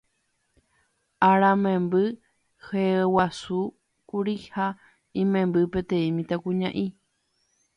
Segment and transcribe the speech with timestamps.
[1.27, 2.01] Aramemby
[2.67, 4.67] hyeguasúkuri ha
[5.21, 6.85] imemby peteĩ mitãkuña'i